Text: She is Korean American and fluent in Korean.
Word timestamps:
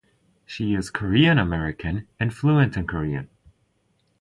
She 0.47 0.73
is 0.73 0.89
Korean 0.89 1.37
American 1.37 2.07
and 2.19 2.33
fluent 2.33 2.75
in 2.75 2.87
Korean. 2.87 3.29